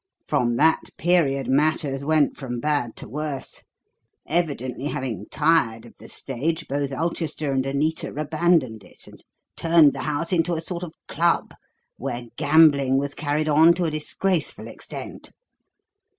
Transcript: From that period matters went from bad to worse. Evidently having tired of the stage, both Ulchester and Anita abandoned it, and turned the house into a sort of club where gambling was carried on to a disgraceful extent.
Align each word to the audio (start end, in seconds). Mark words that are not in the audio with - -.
From 0.27 0.55
that 0.55 0.85
period 0.97 1.47
matters 1.47 2.03
went 2.03 2.35
from 2.35 2.59
bad 2.59 2.95
to 2.95 3.07
worse. 3.07 3.61
Evidently 4.25 4.85
having 4.87 5.27
tired 5.29 5.85
of 5.85 5.93
the 5.99 6.09
stage, 6.09 6.67
both 6.67 6.91
Ulchester 6.91 7.51
and 7.51 7.63
Anita 7.67 8.11
abandoned 8.17 8.83
it, 8.83 9.05
and 9.05 9.23
turned 9.55 9.93
the 9.93 10.01
house 10.09 10.33
into 10.33 10.55
a 10.55 10.61
sort 10.61 10.81
of 10.81 10.95
club 11.07 11.53
where 11.97 12.23
gambling 12.35 12.97
was 12.97 13.13
carried 13.13 13.47
on 13.47 13.75
to 13.75 13.83
a 13.83 13.91
disgraceful 13.91 14.67
extent. 14.67 15.29